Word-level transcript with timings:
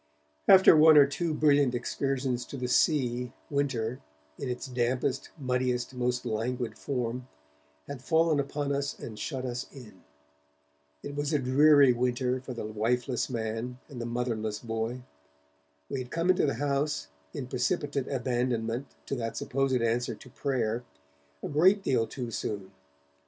After 0.47 0.75
one 0.75 0.97
or 0.97 1.05
two 1.05 1.31
brilliant 1.31 1.75
excursions 1.75 2.43
to 2.45 2.57
the 2.57 2.67
sea, 2.67 3.33
winter, 3.51 4.01
in 4.39 4.49
its 4.49 4.65
dampest, 4.65 5.29
muddiest, 5.37 5.93
most 5.93 6.25
languid 6.25 6.75
form, 6.75 7.27
had 7.87 8.01
fallen 8.01 8.39
upon 8.39 8.71
us 8.73 8.97
and 8.97 9.19
shut 9.19 9.45
us 9.45 9.67
in. 9.71 10.01
It 11.03 11.13
was 11.15 11.33
a 11.33 11.37
dreary 11.37 11.93
winter 11.93 12.39
for 12.41 12.55
the 12.55 12.65
wifeless 12.65 13.29
man 13.29 13.77
and 13.87 14.01
the 14.01 14.07
motherless 14.07 14.57
boy. 14.57 15.03
We 15.87 15.99
had 15.99 16.09
come 16.09 16.31
into 16.31 16.47
the 16.47 16.55
house, 16.55 17.07
in 17.35 17.45
precipitate 17.45 18.07
abandonment 18.07 18.87
to 19.05 19.13
that 19.17 19.37
supposed 19.37 19.83
answer 19.83 20.15
to 20.15 20.29
prayer, 20.31 20.83
a 21.43 21.47
great 21.47 21.83
deal 21.83 22.07
too 22.07 22.31
soon. 22.31 22.71